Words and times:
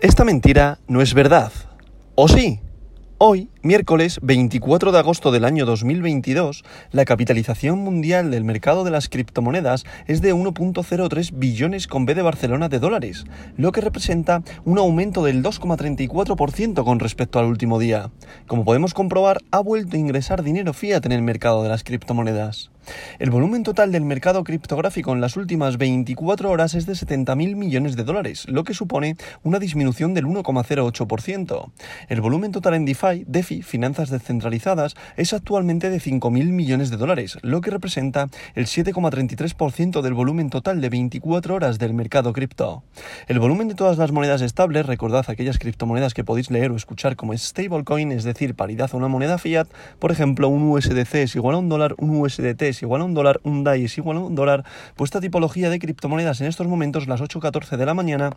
Esta 0.00 0.24
mentira 0.24 0.78
no 0.88 1.00
es 1.00 1.14
verdad. 1.14 1.50
¿O 2.16 2.28
sí? 2.28 2.60
Hoy, 3.16 3.48
miércoles 3.62 4.18
24 4.20 4.92
de 4.92 4.98
agosto 4.98 5.32
del 5.32 5.46
año 5.46 5.64
2022, 5.64 6.64
la 6.92 7.06
capitalización 7.06 7.78
mundial 7.78 8.30
del 8.30 8.44
mercado 8.44 8.84
de 8.84 8.90
las 8.90 9.08
criptomonedas 9.08 9.84
es 10.06 10.20
de 10.20 10.34
1.03 10.34 11.30
billones 11.32 11.86
con 11.86 12.04
B 12.04 12.14
de 12.14 12.20
Barcelona 12.20 12.68
de 12.68 12.78
dólares, 12.78 13.24
lo 13.56 13.72
que 13.72 13.80
representa 13.80 14.42
un 14.66 14.76
aumento 14.76 15.24
del 15.24 15.42
2,34% 15.42 16.84
con 16.84 17.00
respecto 17.00 17.38
al 17.38 17.46
último 17.46 17.78
día. 17.78 18.10
Como 18.46 18.66
podemos 18.66 18.92
comprobar, 18.92 19.38
ha 19.50 19.60
vuelto 19.60 19.96
a 19.96 20.00
ingresar 20.00 20.42
dinero 20.42 20.74
fiat 20.74 21.06
en 21.06 21.12
el 21.12 21.22
mercado 21.22 21.62
de 21.62 21.70
las 21.70 21.84
criptomonedas. 21.84 22.70
El 23.18 23.30
volumen 23.30 23.62
total 23.62 23.92
del 23.92 24.04
mercado 24.04 24.44
criptográfico 24.44 25.12
en 25.12 25.20
las 25.20 25.36
últimas 25.36 25.78
24 25.78 26.50
horas 26.50 26.74
es 26.74 26.86
de 26.86 26.92
70.000 26.92 27.56
millones 27.56 27.96
de 27.96 28.04
dólares, 28.04 28.46
lo 28.48 28.64
que 28.64 28.74
supone 28.74 29.16
una 29.42 29.58
disminución 29.58 30.14
del 30.14 30.26
1,08%. 30.26 31.70
El 32.08 32.20
volumen 32.20 32.52
total 32.52 32.74
en 32.74 32.84
DeFi, 32.84 33.24
DeFi, 33.26 33.62
finanzas 33.62 34.10
descentralizadas, 34.10 34.94
es 35.16 35.32
actualmente 35.32 35.90
de 35.90 35.98
5.000 35.98 36.30
millones 36.52 36.90
de 36.90 36.96
dólares, 36.96 37.38
lo 37.42 37.60
que 37.60 37.70
representa 37.70 38.28
el 38.54 38.66
7,33% 38.66 40.02
del 40.02 40.14
volumen 40.14 40.50
total 40.50 40.80
de 40.80 40.88
24 40.88 41.54
horas 41.54 41.78
del 41.78 41.94
mercado 41.94 42.32
cripto. 42.32 42.82
El 43.28 43.38
volumen 43.38 43.68
de 43.68 43.74
todas 43.74 43.98
las 43.98 44.12
monedas 44.12 44.42
estables, 44.42 44.86
recordad 44.86 45.24
aquellas 45.28 45.58
criptomonedas 45.58 46.14
que 46.14 46.24
podéis 46.24 46.50
leer 46.50 46.70
o 46.70 46.76
escuchar 46.76 47.16
como 47.16 47.36
stablecoin, 47.36 48.12
es 48.12 48.24
decir, 48.24 48.54
paridad 48.54 48.90
a 48.92 48.96
una 48.96 49.08
moneda 49.08 49.38
fiat, 49.38 49.68
por 49.98 50.12
ejemplo, 50.12 50.48
un 50.48 50.70
USDC 50.70 51.14
es 51.16 51.36
igual 51.36 51.56
a 51.56 51.58
un 51.58 51.68
dólar, 51.68 51.94
un 51.98 52.20
USDT 52.20 52.62
es 52.62 52.75
igual 52.82 53.02
a 53.02 53.04
un 53.04 53.14
dólar, 53.14 53.40
un 53.42 53.64
DAI 53.64 53.84
es 53.84 53.98
igual 53.98 54.16
a 54.18 54.20
un 54.20 54.34
dólar, 54.34 54.64
pues 54.94 55.08
esta 55.08 55.20
tipología 55.20 55.70
de 55.70 55.78
criptomonedas 55.78 56.40
en 56.40 56.46
estos 56.46 56.66
momentos, 56.66 57.06
las 57.06 57.20
8.14 57.20 57.76
de 57.76 57.86
la 57.86 57.94
mañana, 57.94 58.36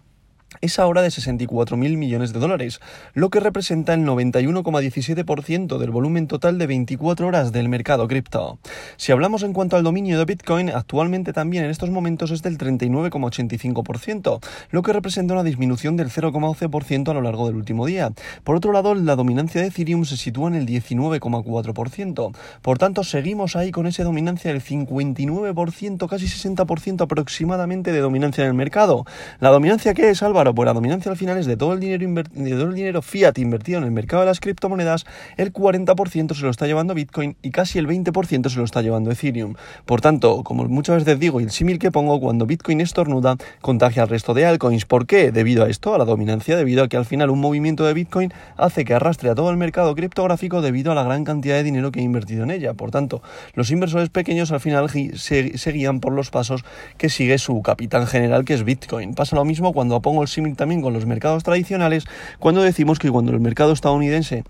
es 0.61 0.79
ahora 0.79 1.01
de 1.01 1.09
64.000 1.09 1.97
millones 1.97 2.33
de 2.33 2.39
dólares, 2.39 2.81
lo 3.13 3.29
que 3.29 3.39
representa 3.39 3.93
el 3.93 4.01
91,17% 4.01 5.77
del 5.77 5.91
volumen 5.91 6.27
total 6.27 6.57
de 6.57 6.67
24 6.67 7.27
horas 7.27 7.51
del 7.51 7.69
mercado 7.69 8.07
cripto. 8.07 8.59
Si 8.97 9.11
hablamos 9.11 9.43
en 9.43 9.53
cuanto 9.53 9.77
al 9.77 9.83
dominio 9.83 10.17
de 10.17 10.25
Bitcoin, 10.25 10.69
actualmente 10.69 11.33
también 11.33 11.63
en 11.63 11.69
estos 11.69 11.89
momentos 11.89 12.31
es 12.31 12.41
del 12.41 12.57
39,85%, 12.57 14.39
lo 14.71 14.81
que 14.81 14.93
representa 14.93 15.33
una 15.33 15.43
disminución 15.43 15.95
del 15.95 16.09
0,11% 16.09 17.09
a 17.09 17.13
lo 17.13 17.21
largo 17.21 17.47
del 17.47 17.55
último 17.55 17.85
día. 17.85 18.11
Por 18.43 18.55
otro 18.55 18.71
lado, 18.71 18.95
la 18.95 19.15
dominancia 19.15 19.61
de 19.61 19.67
Ethereum 19.67 20.05
se 20.05 20.17
sitúa 20.17 20.49
en 20.49 20.55
el 20.55 20.65
19,4%. 20.65 22.35
Por 22.61 22.77
tanto, 22.77 23.03
seguimos 23.03 23.55
ahí 23.55 23.71
con 23.71 23.87
esa 23.87 24.03
dominancia 24.03 24.51
del 24.51 24.63
59%, 24.63 26.09
casi 26.09 26.25
60% 26.25 27.01
aproximadamente 27.01 27.91
de 27.91 27.99
dominancia 27.99 28.43
en 28.43 28.49
el 28.49 28.53
mercado. 28.55 29.05
¿La 29.39 29.49
dominancia 29.49 29.93
qué 29.93 30.09
es, 30.09 30.23
Alba? 30.23 30.38
Pues 30.53 30.65
la 30.65 30.73
dominancia 30.73 31.11
al 31.11 31.17
final 31.17 31.37
es 31.37 31.45
de 31.45 31.57
todo 31.57 31.73
el 31.73 31.79
dinero, 31.79 32.23
de 32.33 32.51
todo 32.51 32.69
el 32.69 32.73
dinero 32.73 33.01
fiat 33.01 33.37
invertido 33.37 33.79
en 33.79 33.83
el 33.83 33.91
mercado 33.91 34.21
de 34.21 34.27
las 34.27 34.39
criptomonedas, 34.39 35.05
el 35.37 35.51
40% 35.51 36.33
se 36.33 36.41
lo 36.43 36.49
está 36.49 36.65
llevando 36.65 36.93
Bitcoin 36.93 37.35
y 37.41 37.51
casi 37.51 37.77
el 37.79 37.87
20% 37.87 38.49
se 38.49 38.57
lo 38.57 38.63
está 38.63 38.81
llevando 38.81 39.11
Ethereum. 39.11 39.55
Por 39.85 40.01
tanto, 40.01 40.43
como 40.43 40.65
muchas 40.65 41.03
veces 41.03 41.19
digo 41.19 41.41
y 41.41 41.43
el 41.43 41.51
símil 41.51 41.77
que 41.79 41.91
pongo, 41.91 42.19
cuando 42.19 42.45
Bitcoin 42.45 42.81
estornuda, 42.81 43.35
contagia 43.61 44.03
al 44.03 44.09
resto 44.09 44.33
de 44.33 44.45
altcoins. 44.45 44.85
¿Por 44.85 45.05
qué? 45.05 45.31
Debido 45.31 45.65
a 45.65 45.69
esto, 45.69 45.93
a 45.93 45.97
la 45.97 46.05
dominancia, 46.05 46.55
debido 46.55 46.83
a 46.83 46.87
que 46.87 46.97
al 46.97 47.05
final 47.05 47.29
un 47.29 47.39
movimiento 47.39 47.85
de 47.85 47.93
Bitcoin 47.93 48.33
hace 48.55 48.85
que 48.85 48.93
arrastre 48.93 49.29
a 49.29 49.35
todo 49.35 49.49
el 49.49 49.57
mercado 49.57 49.93
criptográfico 49.95 50.61
debido 50.61 50.91
a 50.91 50.95
la 50.95 51.03
gran 51.03 51.23
cantidad 51.25 51.55
de 51.55 51.63
dinero 51.63 51.91
que 51.91 51.99
ha 51.99 52.03
invertido 52.03 52.43
en 52.43 52.51
ella. 52.51 52.73
Por 52.73 52.91
tanto, 52.91 53.21
los 53.53 53.71
inversores 53.71 54.09
pequeños 54.09 54.51
al 54.51 54.59
final 54.59 54.89
se 54.89 55.71
guían 55.71 55.99
por 55.99 56.13
los 56.13 56.29
pasos 56.29 56.63
que 56.97 57.09
sigue 57.09 57.37
su 57.37 57.61
capitán 57.61 58.07
general, 58.07 58.45
que 58.45 58.53
es 58.53 58.63
Bitcoin. 58.63 59.13
Pasa 59.13 59.35
lo 59.35 59.45
mismo 59.45 59.73
cuando 59.73 60.01
pongo 60.01 60.21
el 60.21 60.28
símil 60.29 60.55
también 60.55 60.81
con 60.81 60.93
los 60.93 61.05
mercados 61.05 61.43
tradicionales 61.43 62.05
cuando 62.39 62.61
decimos 62.61 62.99
que 62.99 63.09
cuando 63.09 63.31
el 63.31 63.39
mercado 63.39 63.73
estadounidense 63.73 64.43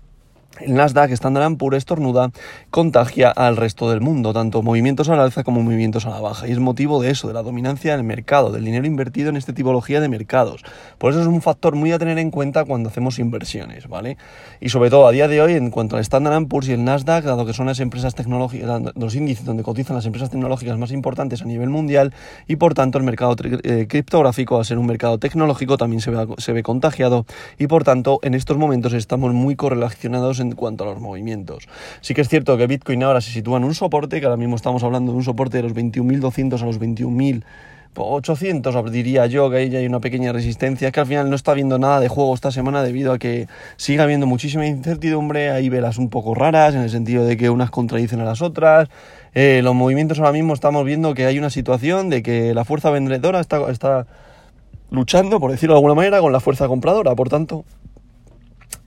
el 0.58 0.74
Nasdaq 0.74 1.12
Standard 1.12 1.56
Poor's 1.56 1.78
estornuda 1.78 2.32
contagia 2.70 3.30
al 3.30 3.56
resto 3.56 3.88
del 3.90 4.00
mundo, 4.00 4.32
tanto 4.32 4.62
movimientos 4.62 5.08
a 5.08 5.16
la 5.16 5.22
alza 5.22 5.44
como 5.44 5.62
movimientos 5.62 6.06
a 6.06 6.10
la 6.10 6.20
baja. 6.20 6.48
Y 6.48 6.52
es 6.52 6.58
motivo 6.58 7.00
de 7.00 7.10
eso, 7.10 7.28
de 7.28 7.34
la 7.34 7.42
dominancia 7.42 7.96
del 7.96 8.04
mercado, 8.04 8.50
del 8.50 8.64
dinero 8.64 8.86
invertido 8.86 9.30
en 9.30 9.36
esta 9.36 9.54
tipología 9.54 10.00
de 10.00 10.08
mercados. 10.08 10.64
Por 10.98 11.12
eso 11.12 11.20
es 11.20 11.28
un 11.28 11.40
factor 11.40 11.76
muy 11.76 11.92
a 11.92 11.98
tener 11.98 12.18
en 12.18 12.30
cuenta 12.30 12.64
cuando 12.64 12.88
hacemos 12.88 13.18
inversiones, 13.18 13.88
¿vale? 13.88 14.16
Y 14.60 14.70
sobre 14.70 14.90
todo 14.90 15.06
a 15.06 15.12
día 15.12 15.28
de 15.28 15.40
hoy, 15.40 15.54
en 15.54 15.70
cuanto 15.70 15.96
al 15.96 16.02
Standard 16.02 16.46
Poor's 16.46 16.68
y 16.68 16.72
el 16.72 16.84
Nasdaq, 16.84 17.24
dado 17.24 17.46
que 17.46 17.52
son 17.52 17.66
las 17.66 17.80
empresas 17.80 18.14
tecnológicas, 18.14 18.82
los 18.96 19.14
índices 19.14 19.44
donde 19.44 19.62
cotizan 19.62 19.96
las 19.96 20.06
empresas 20.06 20.30
tecnológicas 20.30 20.76
más 20.78 20.90
importantes 20.90 21.42
a 21.42 21.44
nivel 21.44 21.70
mundial, 21.70 22.12
y 22.48 22.56
por 22.56 22.74
tanto 22.74 22.98
el 22.98 23.04
mercado 23.04 23.36
eh, 23.62 23.86
criptográfico, 23.88 24.58
al 24.58 24.64
ser 24.64 24.78
un 24.78 24.86
mercado 24.86 25.18
tecnológico, 25.18 25.78
también 25.78 26.00
se 26.00 26.10
ve, 26.10 26.26
se 26.38 26.52
ve 26.52 26.62
contagiado, 26.62 27.24
y 27.56 27.68
por 27.68 27.84
tanto 27.84 28.18
en 28.22 28.34
estos 28.34 28.56
momentos 28.56 28.92
estamos 28.92 29.32
muy 29.32 29.54
correlacionados 29.56 30.39
en 30.40 30.52
cuanto 30.52 30.84
a 30.84 30.88
los 30.88 31.00
movimientos. 31.00 31.68
Sí 32.00 32.14
que 32.14 32.20
es 32.20 32.28
cierto 32.28 32.56
que 32.56 32.66
Bitcoin 32.66 33.02
ahora 33.02 33.20
se 33.20 33.30
sitúa 33.30 33.58
en 33.58 33.64
un 33.64 33.74
soporte, 33.74 34.20
que 34.20 34.26
ahora 34.26 34.36
mismo 34.36 34.56
estamos 34.56 34.82
hablando 34.82 35.12
de 35.12 35.18
un 35.18 35.24
soporte 35.24 35.58
de 35.58 35.64
los 35.64 35.74
21.200 35.74 36.60
a 36.60 36.66
los 36.66 36.80
21.800, 36.80 38.90
diría 38.90 39.26
yo 39.26 39.50
que 39.50 39.56
ahí 39.58 39.76
hay 39.76 39.86
una 39.86 40.00
pequeña 40.00 40.32
resistencia, 40.32 40.90
que 40.90 41.00
al 41.00 41.06
final 41.06 41.30
no 41.30 41.36
está 41.36 41.54
viendo 41.54 41.78
nada 41.78 42.00
de 42.00 42.08
juego 42.08 42.34
esta 42.34 42.50
semana 42.50 42.82
debido 42.82 43.12
a 43.12 43.18
que 43.18 43.46
sigue 43.76 44.00
habiendo 44.00 44.26
muchísima 44.26 44.66
incertidumbre, 44.66 45.50
hay 45.50 45.68
velas 45.68 45.98
un 45.98 46.08
poco 46.08 46.34
raras 46.34 46.74
en 46.74 46.82
el 46.82 46.90
sentido 46.90 47.24
de 47.24 47.36
que 47.36 47.50
unas 47.50 47.70
contradicen 47.70 48.20
a 48.20 48.24
las 48.24 48.42
otras. 48.42 48.88
Eh, 49.34 49.60
los 49.62 49.74
movimientos 49.74 50.18
ahora 50.18 50.32
mismo 50.32 50.54
estamos 50.54 50.84
viendo 50.84 51.14
que 51.14 51.26
hay 51.26 51.38
una 51.38 51.50
situación 51.50 52.10
de 52.10 52.22
que 52.22 52.54
la 52.54 52.64
fuerza 52.64 52.90
vendedora 52.90 53.40
está 53.40 54.06
luchando, 54.90 55.40
por 55.40 55.50
decirlo 55.50 55.74
de 55.74 55.78
alguna 55.78 55.94
manera, 55.94 56.20
con 56.20 56.32
la 56.32 56.40
fuerza 56.40 56.68
compradora, 56.68 57.14
por 57.14 57.28
tanto 57.28 57.64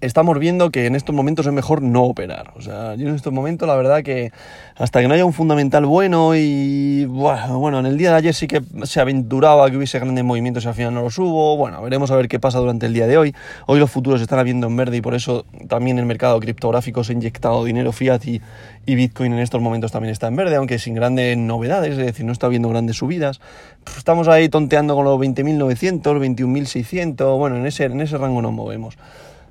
estamos 0.06 0.38
viendo 0.38 0.70
que 0.70 0.86
en 0.86 0.96
estos 0.96 1.16
momentos 1.16 1.46
es 1.46 1.54
mejor 1.54 1.82
no 1.82 2.04
operar. 2.04 2.52
O 2.56 2.62
sea, 2.62 2.96
yo 2.96 3.08
en 3.08 3.16
estos 3.16 3.32
momentos 3.32 3.68
la 3.68 3.76
verdad 3.76 4.04
que 4.04 4.32
hasta 4.76 5.02
que 5.02 5.08
no 5.08 5.14
haya 5.14 5.26
un 5.26 5.34
fundamental 5.34 5.86
bueno 5.86 6.36
y 6.36 7.06
bueno, 7.06 7.80
en 7.80 7.86
el 7.86 7.98
día 7.98 8.12
de 8.12 8.18
ayer 8.18 8.34
sí 8.34 8.48
que 8.48 8.62
se 8.84 9.00
aventuraba 9.00 9.70
que 9.70 9.78
hubiese 9.78 10.00
grandes 10.00 10.24
movimientos 10.24 10.66
y 10.66 10.68
al 10.68 10.74
final 10.74 10.94
no 10.94 11.02
los 11.02 11.18
hubo. 11.18 11.56
Bueno, 11.58 11.82
veremos 11.82 12.12
a 12.12 12.16
ver 12.16 12.28
qué 12.28 12.40
pasa 12.40 12.60
durante 12.60 12.86
el 12.86 12.94
día 12.94 13.08
de 13.08 13.18
hoy. 13.18 13.34
Hoy 13.66 13.80
los 13.80 13.90
futuros 13.90 14.22
están 14.22 14.40
habiendo 14.40 14.68
en 14.68 14.76
verde 14.76 14.98
y 14.98 15.02
por 15.02 15.16
eso 15.16 15.46
también 15.70 15.98
el 16.00 16.06
mercado 16.06 16.40
criptográfico 16.40 17.04
se 17.04 17.14
ha 17.14 17.16
inyectado 17.16 17.64
dinero 17.64 17.92
fiat 17.92 18.26
y, 18.26 18.42
y 18.86 18.96
Bitcoin 18.96 19.34
en 19.34 19.40
estos 19.40 19.62
momentos 19.62 19.92
también 19.92 20.12
está 20.12 20.28
en 20.28 20.36
verde, 20.36 20.56
aunque 20.58 20.80
sin 20.80 20.96
grandes 20.96 21.38
novedades, 21.38 21.92
es 21.92 21.98
decir, 21.98 22.26
no 22.26 22.34
está 22.34 22.48
habiendo 22.48 22.68
grandes 22.70 22.98
subidas. 22.98 23.40
Estamos 23.98 24.28
ahí 24.28 24.50
tonteando 24.50 24.96
con 24.96 25.06
los 25.06 25.18
20.900, 25.20 26.02
21.600, 26.02 27.38
bueno, 27.38 27.56
en 27.58 27.66
ese, 27.66 27.86
en 27.86 28.02
ese 28.02 28.18
rango 28.18 28.42
nos 28.42 28.52
movemos. 28.52 28.98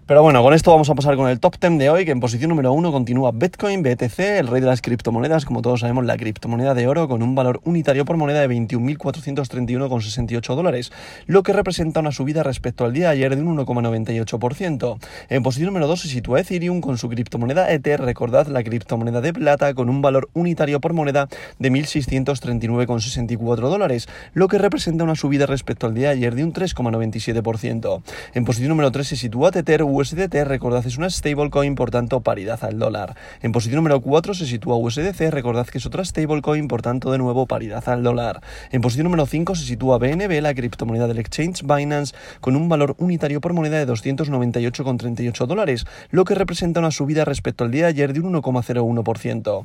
Pero 0.04 0.20
bueno, 0.20 0.42
con 0.42 0.52
esto 0.52 0.72
vamos 0.72 0.90
a 0.90 0.96
pasar 0.96 1.14
con 1.14 1.28
el 1.28 1.38
top 1.38 1.54
10 1.60 1.78
de 1.78 1.88
hoy, 1.88 2.04
que 2.04 2.10
en 2.10 2.18
posición 2.18 2.48
número 2.48 2.72
1 2.72 2.90
continúa 2.90 3.30
Bitcoin, 3.30 3.84
BTC, 3.84 4.18
el 4.18 4.48
rey 4.48 4.60
de 4.60 4.66
las 4.66 4.82
criptomonedas, 4.82 5.44
como 5.44 5.62
todos 5.62 5.78
sabemos, 5.78 6.04
la 6.04 6.16
criptomoneda 6.16 6.74
de 6.74 6.88
oro 6.88 7.06
con 7.06 7.22
un 7.22 7.36
valor 7.36 7.60
unitario 7.62 8.04
por 8.04 8.16
moneda 8.16 8.40
de 8.40 8.48
21.431,68 8.48 10.56
dólares, 10.56 10.90
lo 11.26 11.44
que 11.44 11.52
representa 11.52 12.00
una 12.00 12.10
subida 12.10 12.42
respecto 12.42 12.84
al 12.84 12.92
día 12.92 13.10
de 13.10 13.12
ayer 13.12 13.36
de 13.36 13.42
un 13.42 13.56
1,98%. 13.56 14.98
En 15.28 15.42
posición 15.44 15.66
número 15.66 15.86
2 15.86 16.00
se 16.00 16.08
sitúa 16.08 16.40
Ethereum 16.40 16.80
con 16.80 16.98
su 16.98 17.08
criptomoneda 17.08 17.72
Ether, 17.72 18.00
recordad 18.00 18.48
la 18.48 18.64
criptomoneda 18.64 19.20
de 19.20 19.32
plata 19.32 19.72
con 19.72 19.88
un 19.88 20.02
valor 20.02 20.30
unitario 20.32 20.80
por 20.80 20.94
moneda 20.94 21.28
de 21.60 21.70
1.639,64 21.70 23.70
dólares, 23.70 24.08
lo 24.34 24.48
que 24.48 24.58
representa 24.58 25.04
una 25.04 25.14
subida 25.14 25.46
respecto 25.46 25.86
al 25.86 25.94
día 25.94 26.08
de 26.08 26.14
ayer 26.14 26.34
de 26.34 26.42
un 26.42 26.52
3,97%. 26.52 28.02
En 28.34 28.44
posición 28.44 28.70
número 28.70 28.90
3 28.90 29.06
se 29.06 29.14
sitúa 29.14 29.52
Tether, 29.52 29.91
USDT, 29.92 30.34
recordad, 30.44 30.84
es 30.86 30.96
una 30.96 31.10
stablecoin, 31.10 31.74
por 31.74 31.90
tanto, 31.90 32.20
paridad 32.22 32.64
al 32.64 32.78
dólar. 32.78 33.14
En 33.42 33.52
posición 33.52 33.76
número 33.76 34.00
4 34.00 34.34
se 34.34 34.46
sitúa 34.46 34.76
USDC, 34.76 35.30
recordad 35.30 35.66
que 35.66 35.78
es 35.78 35.86
otra 35.86 36.04
stablecoin, 36.04 36.66
por 36.66 36.82
tanto, 36.82 37.12
de 37.12 37.18
nuevo, 37.18 37.46
paridad 37.46 37.86
al 37.88 38.02
dólar. 38.02 38.40
En 38.70 38.80
posición 38.80 39.04
número 39.04 39.26
5 39.26 39.54
se 39.54 39.64
sitúa 39.64 39.98
BNB, 39.98 40.40
la 40.40 40.54
criptomoneda 40.54 41.06
del 41.06 41.18
exchange 41.18 41.62
Binance, 41.62 42.14
con 42.40 42.56
un 42.56 42.68
valor 42.68 42.96
unitario 42.98 43.40
por 43.40 43.52
moneda 43.52 43.78
de 43.78 43.86
298,38 43.86 45.46
dólares, 45.46 45.86
lo 46.10 46.24
que 46.24 46.34
representa 46.34 46.80
una 46.80 46.90
subida 46.90 47.24
respecto 47.24 47.64
al 47.64 47.70
día 47.70 47.84
de 47.84 47.90
ayer 47.90 48.12
de 48.12 48.20
un 48.20 48.32
1,01%. 48.32 49.64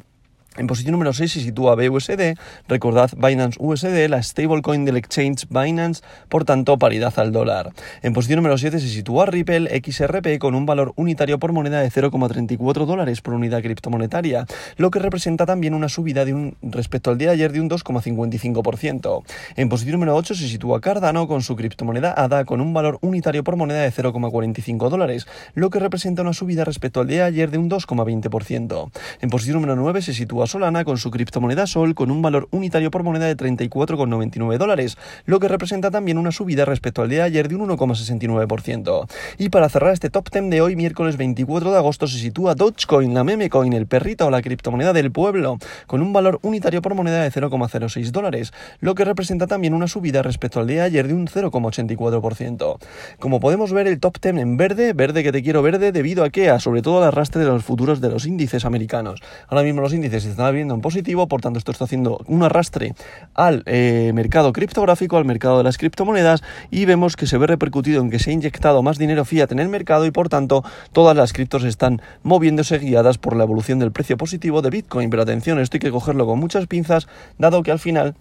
En 0.57 0.65
posición 0.65 0.93
número 0.93 1.13
6 1.13 1.31
se 1.31 1.41
sitúa 1.41 1.75
BUSD, 1.75 2.33
recordad 2.67 3.11
Binance 3.15 3.57
USD, 3.59 4.09
la 4.09 4.23
stablecoin 4.23 4.85
del 4.85 4.97
exchange 4.97 5.47
Binance, 5.49 6.01
por 6.29 6.45
tanto 6.45 6.79
paridad 6.79 7.13
al 7.17 7.31
dólar. 7.31 7.73
En 8.01 8.13
posición 8.13 8.37
número 8.37 8.57
7 8.57 8.79
se 8.79 8.87
sitúa 8.87 9.27
Ripple 9.27 9.69
XRP 9.83 10.39
con 10.39 10.55
un 10.55 10.65
valor 10.65 10.93
unitario 10.95 11.37
por 11.37 11.53
moneda 11.53 11.79
de 11.79 11.91
0,34 11.91 12.85
dólares 12.87 13.21
por 13.21 13.35
unidad 13.35 13.61
criptomonetaria, 13.61 14.47
lo 14.77 14.89
que 14.89 14.97
representa 14.97 15.45
también 15.45 15.75
una 15.75 15.89
subida 15.89 16.25
de 16.25 16.33
un, 16.33 16.57
respecto 16.63 17.11
al 17.11 17.19
día 17.19 17.27
de 17.27 17.35
ayer 17.35 17.51
de 17.51 17.61
un 17.61 17.69
2,55%. 17.69 19.23
En 19.57 19.69
posición 19.69 19.93
número 19.93 20.15
8 20.15 20.33
se 20.33 20.47
sitúa 20.47 20.81
Cardano 20.81 21.27
con 21.27 21.43
su 21.43 21.55
criptomoneda 21.55 22.15
ADA 22.17 22.45
con 22.45 22.61
un 22.61 22.73
valor 22.73 22.97
unitario 23.01 23.43
por 23.43 23.57
moneda 23.57 23.81
de 23.81 23.91
0,45 23.91 24.89
dólares, 24.89 25.27
lo 25.53 25.69
que 25.69 25.77
representa 25.77 26.23
una 26.23 26.33
subida 26.33 26.65
respecto 26.65 27.01
al 27.01 27.07
día 27.07 27.19
de 27.19 27.25
ayer 27.25 27.51
de 27.51 27.59
un 27.59 27.69
2,20%. 27.69 28.89
En 29.21 29.29
posición 29.29 29.57
número 29.57 29.75
9 29.75 30.01
se 30.01 30.15
sitúa 30.15 30.46
Solana 30.47 30.85
con 30.85 30.97
su 30.97 31.11
criptomoneda 31.11 31.67
Sol 31.67 31.95
con 31.95 32.11
un 32.11 32.21
valor 32.21 32.47
unitario 32.51 32.91
por 32.91 33.03
moneda 33.03 33.25
de 33.25 33.37
34,99 33.37 34.57
dólares, 34.57 34.97
lo 35.25 35.39
que 35.39 35.47
representa 35.47 35.91
también 35.91 36.17
una 36.17 36.31
subida 36.31 36.65
respecto 36.65 37.01
al 37.01 37.09
día 37.09 37.19
de 37.19 37.25
ayer 37.25 37.47
de 37.47 37.55
un 37.55 37.69
1,69%. 37.69 39.07
Y 39.37 39.49
para 39.49 39.69
cerrar 39.69 39.93
este 39.93 40.09
top 40.09 40.29
10 40.31 40.49
de 40.49 40.61
hoy, 40.61 40.75
miércoles 40.75 41.17
24 41.17 41.71
de 41.71 41.77
agosto, 41.77 42.07
se 42.07 42.17
sitúa 42.17 42.55
Dogecoin, 42.55 43.13
la 43.13 43.23
meme 43.23 43.49
coin, 43.49 43.73
el 43.73 43.87
perrito 43.87 44.25
o 44.25 44.29
la 44.29 44.41
criptomoneda 44.41 44.93
del 44.93 45.11
pueblo, 45.11 45.57
con 45.85 46.01
un 46.01 46.13
valor 46.13 46.39
unitario 46.41 46.81
por 46.81 46.95
moneda 46.95 47.21
de 47.21 47.31
0,06 47.31 48.11
dólares, 48.11 48.53
lo 48.79 48.95
que 48.95 49.05
representa 49.05 49.47
también 49.47 49.73
una 49.73 49.87
subida 49.87 50.21
respecto 50.21 50.59
al 50.59 50.67
día 50.67 50.81
de 50.81 50.87
ayer 50.87 51.07
de 51.07 51.13
un 51.13 51.27
0,84%. 51.27 52.77
Como 53.19 53.39
podemos 53.39 53.73
ver, 53.73 53.87
el 53.87 53.99
top 53.99 54.17
10 54.21 54.37
en 54.37 54.57
verde, 54.57 54.93
verde 54.93 55.23
que 55.23 55.31
te 55.31 55.43
quiero 55.43 55.61
verde, 55.61 55.91
debido 55.91 56.23
a 56.23 56.29
que, 56.29 56.49
a 56.49 56.59
sobre 56.59 56.81
todo 56.81 56.99
al 56.99 57.07
arrastre 57.09 57.41
de 57.41 57.47
los 57.47 57.63
futuros 57.63 58.01
de 58.01 58.09
los 58.09 58.25
índices 58.25 58.65
americanos. 58.65 59.21
Ahora 59.47 59.63
mismo 59.63 59.81
los 59.81 59.93
índices 59.93 60.25
se 60.37 60.43
están 60.43 60.53
viendo 60.53 60.75
en 60.75 60.81
positivo, 60.81 61.27
por 61.27 61.41
tanto 61.41 61.57
esto 61.57 61.71
está 61.71 61.85
haciendo 61.85 62.21
un 62.27 62.43
arrastre 62.43 62.93
al 63.33 63.63
eh, 63.65 64.11
mercado 64.13 64.53
criptográfico, 64.53 65.17
al 65.17 65.25
mercado 65.25 65.57
de 65.57 65.63
las 65.63 65.77
criptomonedas, 65.77 66.43
y 66.69 66.85
vemos 66.85 67.15
que 67.15 67.25
se 67.25 67.37
ve 67.37 67.47
repercutido 67.47 68.01
en 68.01 68.11
que 68.11 68.19
se 68.19 68.29
ha 68.29 68.33
inyectado 68.33 68.83
más 68.83 68.97
dinero 68.97 69.25
fiat 69.25 69.51
en 69.51 69.59
el 69.59 69.69
mercado 69.69 70.05
y 70.05 70.11
por 70.11 70.29
tanto 70.29 70.63
todas 70.91 71.17
las 71.17 71.33
criptos 71.33 71.63
están 71.63 72.01
moviéndose 72.23 72.77
guiadas 72.77 73.17
por 73.17 73.35
la 73.35 73.43
evolución 73.43 73.79
del 73.79 73.91
precio 73.91 74.15
positivo 74.17 74.61
de 74.61 74.69
Bitcoin. 74.69 75.09
Pero 75.09 75.23
atención, 75.23 75.59
esto 75.59 75.77
hay 75.77 75.79
que 75.79 75.91
cogerlo 75.91 76.27
con 76.27 76.39
muchas 76.39 76.67
pinzas, 76.67 77.07
dado 77.37 77.63
que 77.63 77.71
al 77.71 77.79
final 77.79 78.15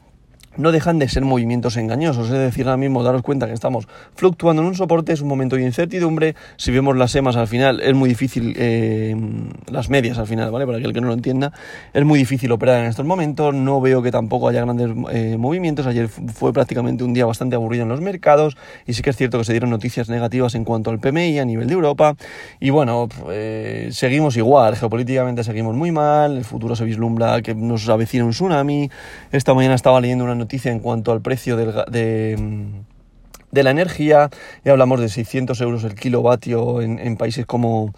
no 0.56 0.72
dejan 0.72 0.98
de 0.98 1.08
ser 1.08 1.24
movimientos 1.24 1.76
engañosos, 1.76 2.26
es 2.26 2.38
decir, 2.38 2.66
ahora 2.66 2.76
mismo 2.76 3.02
daros 3.02 3.22
cuenta 3.22 3.46
que 3.46 3.52
estamos 3.52 3.88
fluctuando 4.14 4.62
en 4.62 4.68
un 4.68 4.74
soporte, 4.74 5.12
es 5.12 5.20
un 5.20 5.28
momento 5.28 5.56
de 5.56 5.62
incertidumbre, 5.62 6.34
si 6.56 6.70
vemos 6.70 6.96
las 6.96 7.14
EMAs 7.14 7.36
al 7.36 7.48
final 7.48 7.80
es 7.80 7.94
muy 7.94 8.08
difícil, 8.08 8.54
eh, 8.56 9.16
las 9.70 9.90
medias 9.90 10.18
al 10.18 10.26
final, 10.26 10.50
¿vale? 10.50 10.66
Para 10.66 10.78
aquel 10.78 10.92
que 10.92 11.00
no 11.00 11.08
lo 11.08 11.12
entienda, 11.12 11.52
es 11.92 12.04
muy 12.04 12.18
difícil 12.18 12.50
operar 12.52 12.82
en 12.82 12.86
estos 12.86 13.06
momentos, 13.06 13.54
no 13.54 13.80
veo 13.80 14.02
que 14.02 14.10
tampoco 14.10 14.48
haya 14.48 14.62
grandes 14.62 14.90
eh, 15.12 15.36
movimientos, 15.38 15.86
ayer 15.86 16.08
fue 16.08 16.52
prácticamente 16.52 17.04
un 17.04 17.14
día 17.14 17.26
bastante 17.26 17.56
aburrido 17.56 17.82
en 17.82 17.88
los 17.88 18.00
mercados 18.00 18.56
y 18.86 18.94
sí 18.94 19.02
que 19.02 19.10
es 19.10 19.16
cierto 19.16 19.38
que 19.38 19.44
se 19.44 19.52
dieron 19.52 19.70
noticias 19.70 20.08
negativas 20.08 20.54
en 20.54 20.64
cuanto 20.64 20.90
al 20.90 20.98
PMI 20.98 21.38
a 21.38 21.44
nivel 21.44 21.66
de 21.66 21.74
Europa. 21.74 22.16
Y 22.60 22.70
bueno, 22.70 23.08
eh, 23.30 23.88
seguimos 23.92 24.36
igual, 24.36 24.76
geopolíticamente 24.76 25.44
seguimos 25.44 25.74
muy 25.74 25.92
mal, 25.92 26.36
el 26.38 26.44
futuro 26.44 26.76
se 26.76 26.84
vislumbra 26.84 27.42
que 27.42 27.54
nos 27.54 27.88
avecina 27.88 28.24
un 28.24 28.30
tsunami, 28.30 28.90
esta 29.32 29.54
mañana 29.54 29.74
estaba 29.74 30.00
leyendo 30.00 30.24
una 30.24 30.34
noticia 30.34 30.45
noticia 30.46 30.70
en 30.70 30.78
cuanto 30.78 31.10
al 31.10 31.20
precio 31.22 31.56
del, 31.56 31.74
de, 31.90 32.36
de, 33.50 33.62
la 33.64 33.70
energía 33.70 34.30
y 34.64 34.68
hablamos 34.68 35.00
de 35.00 35.08
600 35.08 35.60
euros 35.60 35.82
el 35.82 35.96
kilovatio 35.96 36.80
en, 36.80 37.16
países 37.16 37.46
como, 37.46 37.92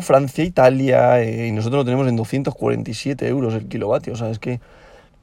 Francia, 0.00 0.42
Italia 0.42 1.20
eh, 1.20 1.48
y 1.48 1.52
nosotros 1.52 1.80
lo 1.80 1.84
tenemos 1.84 2.08
en 2.08 2.16
247 2.16 3.28
euros 3.28 3.52
el 3.52 3.68
kilovatio. 3.68 4.14
O 4.14 4.16
sea, 4.16 4.30
es 4.30 4.38
que 4.38 4.60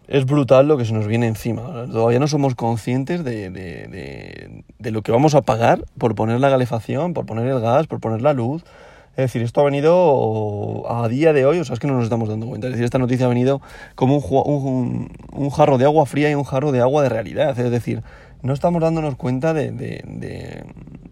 es 0.08 0.26
brutal 0.26 0.68
lo 0.68 0.78
que 0.78 0.86
se 0.86 0.94
nos 0.94 1.08
viene 1.08 1.26
encima. 1.26 1.88
Todavía 1.92 2.20
no 2.20 2.28
somos 2.28 2.54
conscientes 2.54 3.24
de, 3.24 3.50
de, 3.50 4.64
de, 4.78 4.92
lo 4.92 5.02
que 5.02 5.12
vamos 5.12 5.34
a 5.34 5.42
pagar 5.42 5.84
por 5.98 6.14
poner 6.14 6.40
la 6.40 6.52
calefacción, 6.52 7.16
por 7.16 7.26
poner 7.26 7.48
el 7.48 7.60
gas, 7.62 7.88
por 7.88 8.00
poner 8.00 8.22
la 8.22 8.34
luz. 8.34 8.64
Es 9.12 9.24
decir, 9.24 9.42
esto 9.42 9.62
ha 9.62 9.66
venido 9.66 10.86
a 10.90 11.08
día 11.10 11.34
de 11.34 11.46
hoy, 11.46 11.60
o 11.60 11.66
sea, 11.66 11.74
es 11.74 11.80
que 11.80 11.88
no 11.88 11.96
nos 11.96 12.04
estamos 12.04 12.30
dando 12.30 12.48
cuenta. 12.48 12.68
Es 12.68 12.74
decir, 12.74 12.86
esta 12.86 13.00
noticia 13.00 13.26
ha 13.26 13.30
venido 13.30 13.62
como 13.96 14.18
un, 14.18 15.50
jarro 15.50 15.78
de 15.78 15.86
agua 15.86 16.06
fría 16.06 16.32
y 16.32 16.36
un 16.36 16.44
jarro 16.44 16.72
de 16.72 16.80
agua 16.80 17.04
de 17.04 17.10
realidad. 17.10 17.60
Es 17.60 17.72
decir, 17.72 18.02
no 18.42 18.54
estamos 18.54 18.82
dándonos 18.82 19.16
cuenta 19.16 19.54
de, 19.54 19.72
de, 19.72 20.02
de, 20.06 20.64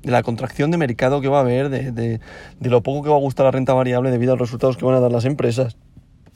la 0.03 0.23
contracción 0.23 0.71
de 0.71 0.77
mercado 0.77 1.19
que 1.19 1.27
va 1.27 1.39
a 1.39 1.41
haber, 1.41 1.69
de, 1.69 2.19
lo 2.61 2.81
poco 2.81 3.03
que 3.03 3.09
va 3.09 3.15
a 3.15 3.19
gustar 3.19 3.45
la 3.45 3.51
renta 3.51 3.73
variable 3.73 4.11
debido 4.11 4.33
a 4.33 4.35
los 4.35 4.47
resultados 4.47 4.77
que 4.77 4.85
van 4.85 4.95
a 4.95 4.99
dar 4.99 5.11
las 5.11 5.25
empresas. 5.25 5.75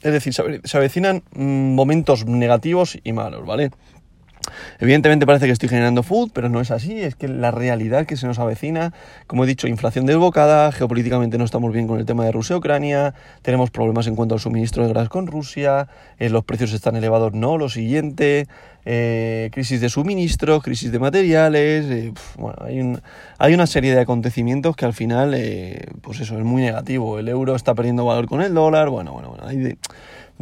Es 0.02 0.12
decir, 0.12 0.34
se 0.34 0.76
avecinan 0.76 1.22
mm, 1.34 1.74
momentos 1.74 2.26
negativos 2.26 2.98
y 3.02 3.12
malos, 3.12 3.46
¿vale? 3.46 3.70
Evidentemente 4.78 5.26
parece 5.26 5.46
que 5.46 5.52
estoy 5.52 5.68
generando 5.68 6.02
food, 6.02 6.30
pero 6.32 6.48
no 6.48 6.60
es 6.60 6.70
así, 6.70 7.00
es 7.00 7.14
que 7.14 7.28
la 7.28 7.50
realidad 7.50 8.06
que 8.06 8.16
se 8.16 8.26
nos 8.26 8.38
avecina, 8.38 8.92
como 9.26 9.44
he 9.44 9.46
dicho, 9.46 9.68
inflación 9.68 10.06
desbocada, 10.06 10.72
geopolíticamente 10.72 11.38
no 11.38 11.44
estamos 11.44 11.72
bien 11.72 11.86
con 11.86 11.98
el 11.98 12.06
tema 12.06 12.24
de 12.24 12.32
Rusia-Ucrania, 12.32 13.14
tenemos 13.42 13.70
problemas 13.70 14.06
en 14.06 14.16
cuanto 14.16 14.34
al 14.34 14.40
suministro 14.40 14.86
de 14.86 14.92
gas 14.92 15.08
con 15.08 15.26
Rusia, 15.26 15.88
eh, 16.18 16.28
los 16.28 16.44
precios 16.44 16.72
están 16.72 16.96
elevados, 16.96 17.32
no, 17.32 17.58
lo 17.58 17.68
siguiente, 17.68 18.46
eh, 18.84 19.50
crisis 19.52 19.80
de 19.80 19.88
suministro, 19.88 20.60
crisis 20.60 20.90
de 20.90 20.98
materiales, 20.98 21.86
eh, 21.86 22.12
bueno, 22.36 22.58
hay, 22.64 22.98
hay, 23.38 23.54
una 23.54 23.66
serie 23.66 23.94
de 23.94 24.00
acontecimientos 24.00 24.76
que 24.76 24.84
al 24.84 24.92
final, 24.92 25.36
pues 26.00 26.20
eso, 26.20 26.38
es 26.38 26.44
muy 26.44 26.62
negativo, 26.62 27.18
el 27.18 27.28
euro 27.28 27.54
está 27.54 27.74
perdiendo 27.74 28.04
valor 28.04 28.26
con 28.26 28.42
el 28.42 28.54
dólar, 28.54 28.88
bueno, 28.88 29.12
bueno, 29.12 29.30
bueno, 29.30 29.44
hay 29.46 29.76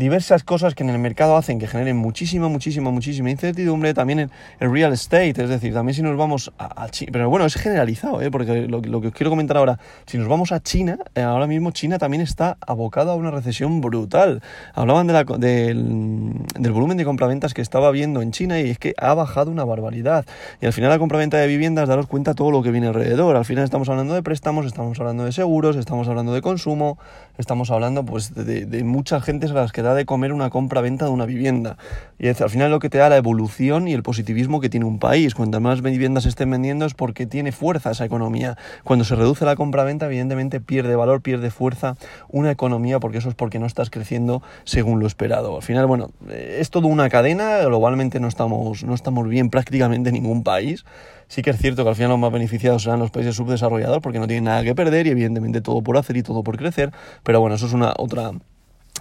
diversas 0.00 0.43
cosas 0.44 0.75
que 0.75 0.82
en 0.82 0.88
el 0.88 0.99
mercado 0.99 1.37
hacen 1.37 1.58
que 1.58 1.69
generen 1.69 1.97
muchísima, 1.99 2.49
muchísima, 2.49 2.91
muchísima 2.91 3.31
incertidumbre. 3.31 3.93
También 3.93 4.19
en 4.19 4.31
el 4.58 4.73
real 4.73 4.93
estate, 4.94 5.43
es 5.43 5.49
decir, 5.49 5.75
también 5.75 5.94
si 5.94 6.02
nos 6.02 6.17
vamos 6.17 6.50
a, 6.58 6.88
China, 6.88 7.11
pero 7.12 7.29
bueno, 7.29 7.44
es 7.44 7.55
generalizado, 7.55 8.23
¿eh? 8.23 8.31
porque 8.31 8.67
lo, 8.67 8.81
que 8.81 9.08
os 9.08 9.12
quiero 9.12 9.31
comentar 9.31 9.58
ahora, 9.58 9.79
si 10.06 10.17
nos 10.17 10.26
vamos 10.26 10.52
a 10.52 10.61
China, 10.61 10.99
eh, 11.14 11.20
ahora 11.20 11.47
mismo 11.47 11.70
China 11.70 11.99
también 11.99 12.23
está 12.23 12.56
abocada 12.67 13.12
a 13.12 13.14
una 13.14 13.31
recesión 13.31 13.82
brutal. 13.82 14.43
Hablaban 14.75 15.06
de 15.06 15.12
la, 15.12 15.25
del, 15.25 16.32
del 16.58 16.73
volumen 16.73 16.97
de 16.97 17.05
compraventas 17.05 17.52
que 17.52 17.61
estaba 17.61 17.91
viendo 17.91 18.23
en 18.23 18.32
China 18.32 18.58
y 18.58 18.70
es 18.70 18.79
que 18.79 18.94
ha 18.97 19.12
bajado 19.12 19.50
una 19.50 19.64
barbaridad. 19.64 20.25
Y 20.62 20.67
al 20.67 20.73
final 20.73 20.88
la 20.88 20.99
compraventa 20.99 21.37
de 21.37 21.47
viviendas, 21.47 21.88
daros 21.88 22.06
cuenta 22.06 22.35
todo 22.35 22.50
lo 22.50 22.62
que 22.62 22.70
viene 22.70 22.87
alrededor. 22.87 23.37
Al 23.37 23.44
final 23.44 23.64
estamos 23.64 23.91
hablando 23.91 24.14
de 24.14 24.23
préstamos, 24.23 24.64
estamos 24.64 24.99
hablando 24.99 25.26
de 25.26 25.32
seguros, 25.32 25.76
estamos 25.76 26.08
hablando 26.08 26.32
de 26.32 26.41
consumo, 26.41 26.99
estamos 27.37 27.70
hablando 27.70 28.06
pues 28.06 28.35
de, 28.35 28.64
de 28.64 28.82
muchas 28.82 29.23
gentes 29.23 29.50
a 29.50 29.55
las 29.55 29.73
que 29.73 29.82
da 29.82 29.89
de 29.94 30.04
comer 30.04 30.32
una 30.32 30.50
compra-venta 30.50 31.04
de 31.04 31.10
una 31.10 31.26
vivienda. 31.26 31.76
Y 32.19 32.28
al 32.28 32.50
final 32.50 32.70
lo 32.70 32.78
que 32.81 32.90
te 32.90 32.98
da 32.98 33.08
la 33.08 33.16
evolución 33.16 33.88
y 33.88 33.94
el 33.94 34.02
positivismo 34.02 34.60
que 34.60 34.69
tiene 34.69 34.87
un 34.87 34.98
país. 34.98 35.34
Cuantas 35.34 35.60
más 35.60 35.82
viviendas 35.82 36.26
estén 36.26 36.50
vendiendo 36.50 36.84
es 36.84 36.94
porque 36.94 37.26
tiene 37.26 37.52
fuerza 37.52 37.90
esa 37.90 38.04
economía. 38.04 38.56
Cuando 38.84 39.04
se 39.04 39.14
reduce 39.14 39.44
la 39.44 39.56
compra-venta, 39.56 40.06
evidentemente 40.06 40.60
pierde 40.60 40.96
valor, 40.96 41.22
pierde 41.22 41.50
fuerza 41.50 41.96
una 42.28 42.50
economía, 42.50 43.00
porque 43.00 43.19
eso 43.19 43.28
es 43.28 43.34
porque 43.34 43.58
no 43.58 43.66
estás 43.66 43.90
creciendo 43.90 44.42
según 44.64 45.00
lo 45.00 45.06
esperado. 45.06 45.56
Al 45.56 45.62
final, 45.62 45.87
bueno, 45.87 46.10
es 46.31 46.70
todo 46.70 46.88
una 46.88 47.08
cadena, 47.08 47.58
globalmente 47.64 48.20
no 48.20 48.28
estamos, 48.28 48.84
no 48.84 48.94
estamos 48.94 49.28
bien 49.28 49.50
prácticamente 49.50 50.10
en 50.10 50.14
ningún 50.14 50.42
país. 50.42 50.84
Sí 51.28 51.42
que 51.42 51.50
es 51.50 51.58
cierto 51.58 51.84
que 51.84 51.90
al 51.90 51.94
final 51.94 52.10
los 52.10 52.19
más 52.19 52.32
beneficiados 52.32 52.82
serán 52.82 52.98
los 52.98 53.12
países 53.12 53.37
subdesarrollados 53.37 54.00
porque 54.00 54.19
no 54.19 54.26
tienen 54.26 54.44
nada 54.44 54.64
que 54.64 54.75
perder 54.75 55.06
y 55.06 55.10
evidentemente 55.10 55.60
todo 55.60 55.81
por 55.81 55.96
hacer 55.96 56.16
y 56.16 56.25
todo 56.25 56.42
por 56.42 56.56
crecer. 56.56 56.90
Pero 57.22 57.40
bueno, 57.40 57.54
eso 57.54 57.66
es 57.66 57.72
una 57.72 57.94
otra, 57.96 58.32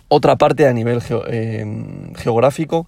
otra 0.10 0.36
parte 0.36 0.68
a 0.68 0.74
nivel 0.74 1.02
eh, 1.28 1.66
geográfico 2.16 2.88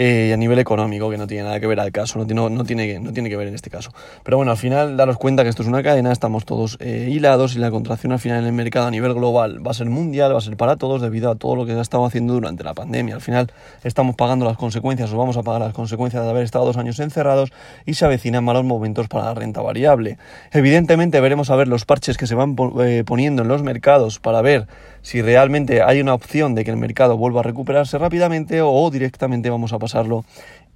eh, 0.00 0.32
a 0.32 0.36
nivel 0.36 0.60
económico, 0.60 1.10
que 1.10 1.18
no 1.18 1.26
tiene 1.26 1.42
nada 1.42 1.58
que 1.58 1.66
ver 1.66 1.80
al 1.80 1.90
caso, 1.90 2.20
no, 2.20 2.26
tiene, 2.26 2.48
no, 2.48 2.64
tiene, 2.64 3.00
no 3.00 3.12
tiene 3.12 3.28
que 3.28 3.36
ver 3.36 3.48
en 3.48 3.54
este 3.56 3.68
caso. 3.68 3.92
Pero 4.22 4.36
bueno, 4.36 4.52
al 4.52 4.56
final 4.56 4.96
daros 4.96 5.18
cuenta 5.18 5.42
que 5.42 5.48
esto 5.48 5.62
es 5.62 5.68
una 5.68 5.82
cadena, 5.82 6.12
estamos 6.12 6.44
todos 6.44 6.78
eh, 6.80 7.08
hilados 7.10 7.56
y 7.56 7.58
la 7.58 7.72
contracción 7.72 8.12
al 8.12 8.20
final 8.20 8.38
en 8.38 8.46
el 8.46 8.52
mercado 8.52 8.86
a 8.86 8.90
nivel 8.92 9.12
global 9.12 9.66
va 9.66 9.72
a 9.72 9.74
ser 9.74 9.90
mundial, 9.90 10.32
va 10.32 10.38
a 10.38 10.40
ser 10.40 10.56
para 10.56 10.76
todos 10.76 11.02
debido 11.02 11.30
a 11.30 11.34
todo 11.34 11.56
lo 11.56 11.66
que 11.66 11.72
se 11.72 11.78
ha 11.78 11.82
estado 11.82 12.04
haciendo 12.04 12.34
durante 12.34 12.62
la 12.62 12.74
pandemia. 12.74 13.16
Al 13.16 13.20
final 13.20 13.50
estamos 13.82 14.14
pagando 14.14 14.44
las 14.44 14.56
consecuencias 14.56 15.12
o 15.12 15.16
vamos 15.16 15.36
a 15.36 15.42
pagar 15.42 15.62
las 15.62 15.74
consecuencias 15.74 16.22
de 16.22 16.30
haber 16.30 16.44
estado 16.44 16.64
dos 16.64 16.76
años 16.76 17.00
encerrados 17.00 17.50
y 17.84 17.94
se 17.94 18.04
avecinan 18.04 18.44
malos 18.44 18.64
momentos 18.64 19.08
para 19.08 19.24
la 19.24 19.34
renta 19.34 19.62
variable. 19.62 20.16
Evidentemente 20.52 21.20
veremos 21.20 21.50
a 21.50 21.56
ver 21.56 21.66
los 21.66 21.84
parches 21.84 22.16
que 22.16 22.28
se 22.28 22.36
van 22.36 22.54
eh, 22.80 23.02
poniendo 23.04 23.42
en 23.42 23.48
los 23.48 23.64
mercados 23.64 24.20
para 24.20 24.42
ver 24.42 24.68
si 25.02 25.22
realmente 25.22 25.82
hay 25.82 26.00
una 26.00 26.14
opción 26.14 26.54
de 26.54 26.64
que 26.64 26.70
el 26.70 26.76
mercado 26.76 27.16
vuelva 27.16 27.40
a 27.40 27.42
recuperarse 27.42 27.98
rápidamente 27.98 28.60
o 28.62 28.90
directamente 28.90 29.50
vamos 29.50 29.72
a 29.72 29.78
pasarlo 29.88 30.24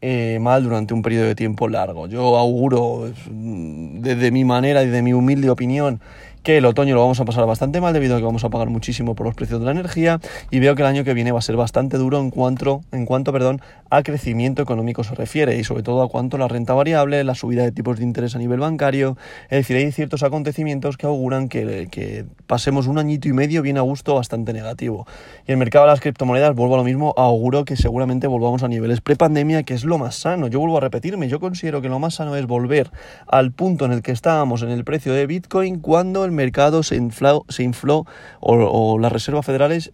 eh, 0.01 0.39
mal 0.41 0.65
durante 0.65 0.95
un 0.95 1.03
periodo 1.03 1.27
de 1.27 1.35
tiempo 1.35 1.69
largo. 1.69 2.09
Yo 2.09 2.37
auguro, 2.37 3.13
desde 3.29 4.31
mi 4.31 4.45
manera 4.45 4.83
y 4.83 4.89
de 4.89 5.03
mi 5.03 5.13
humilde 5.13 5.51
opinión, 5.51 6.01
que 6.43 6.59
el 6.59 6.65
otoño 6.65 6.95
lo 6.95 7.01
vamos 7.01 7.21
a 7.21 7.25
pasar 7.25 7.47
bastante 7.47 7.81
mal 7.81 7.93
debido 7.93 8.17
a 8.17 8.19
que 8.19 8.25
vamos 8.25 8.45
a 8.45 8.51
pagar 8.51 8.69
muchísimo 8.69 9.15
por 9.15 9.27
los 9.27 9.35
precios 9.35 9.61
de 9.61 9.67
la 9.67 9.73
energía 9.73 10.21
y 10.51 10.59
veo 10.59 10.75
que 10.75 10.83
el 10.83 10.89
año 10.89 11.05
que 11.05 11.15
viene 11.15 11.33
va 11.33 11.39
a 11.39 11.43
ser 11.43 11.57
bastante 11.57 11.99
duro 11.99 12.19
en 12.19 12.31
cuanto, 12.31 12.83
en 12.93 13.07
cuanto 13.07 13.33
perdón, 13.33 13.61
a 13.91 14.03
crecimiento 14.03 14.63
económico 14.63 15.05
se 15.05 15.15
refiere 15.15 15.57
y 15.57 15.65
sobre 15.65 15.83
todo 15.83 16.03
a 16.03 16.09
cuanto 16.09 16.39
la 16.39 16.49
renta 16.49 16.75
variable, 16.75 17.23
la 17.25 17.35
subida 17.35 17.63
de 17.63 17.73
tipos 17.73 17.99
de 17.99 18.05
interés 18.05 18.35
a 18.35 18.39
nivel 18.39 18.61
bancario, 18.61 19.17
es 19.45 19.59
decir, 19.59 19.77
hay 19.77 19.93
ciertos 19.93 20.23
acontecimientos 20.23 20.97
que 20.97 21.07
auguran 21.07 21.49
que, 21.49 21.89
que 21.91 22.25
pasemos 22.47 22.87
un 22.87 22.99
añito 22.99 23.29
y 23.29 23.33
medio 23.33 23.63
bien 23.63 23.79
a 23.79 23.83
gusto 23.83 24.15
bastante 24.15 24.53
negativo. 24.53 25.07
Y 25.47 25.53
el 25.53 25.59
mercado 25.59 25.85
de 25.85 25.93
las 25.93 26.01
criptomonedas, 26.01 26.55
vuelvo 26.55 26.75
a 26.75 26.79
lo 26.79 26.85
mismo, 26.85 27.15
auguro 27.17 27.65
que 27.65 27.77
seguramente 27.77 28.27
volvamos 28.27 28.63
a 28.63 28.69
niveles 28.69 29.01
prepandemia, 29.01 29.63
que 29.63 29.75
es 29.75 29.85
lo 29.85 29.99
más 29.99 30.17
sano. 30.17 30.49
Yo 30.49 30.59
vuelvo 30.59 30.79
a 30.79 30.81
repetirme, 30.81 31.29
yo 31.29 31.41
considero 31.41 31.83
que 31.83 31.89
lo 31.89 31.99
más 31.99 32.15
sano 32.15 32.37
es 32.37 32.47
volver 32.47 32.91
al 33.27 33.53
punto 33.53 33.85
en 33.85 33.93
el 33.93 34.03
que 34.03 34.13
estábamos 34.13 34.63
en 34.63 34.71
el 34.71 34.85
precio 34.85 35.13
de 35.13 35.27
Bitcoin 35.27 35.81
cuando 35.81 36.25
el 36.25 36.32
mercado 36.33 36.83
se 36.83 36.97
infló, 36.97 37.45
se 37.49 37.63
infló 37.63 38.07
o, 38.41 38.99
las 38.99 39.13
reservas 39.13 39.47
federales 39.47 39.93